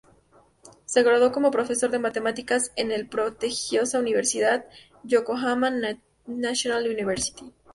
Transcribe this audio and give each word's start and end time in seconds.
Se 0.85 1.03
graduó 1.03 1.31
como 1.31 1.51
profesor 1.51 1.91
de 1.91 1.99
matemáticas 1.99 2.71
en 2.75 2.91
en 2.91 3.03
la 3.03 3.07
prestigiosa 3.07 3.99
Universidad 3.99 4.65
Yokohama 5.03 5.71
National 6.25 6.87
University. 6.89 7.53